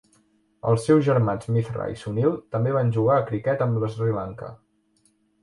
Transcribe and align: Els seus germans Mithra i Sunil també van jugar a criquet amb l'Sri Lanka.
Els 0.69 0.85
seus 0.87 1.03
germans 1.07 1.45
Mithra 1.57 1.85
i 1.97 1.99
Sunil 2.05 2.33
també 2.57 2.73
van 2.79 2.91
jugar 2.97 3.19
a 3.19 3.27
criquet 3.29 3.63
amb 3.67 3.79
l'Sri 3.85 4.19
Lanka. 4.19 4.53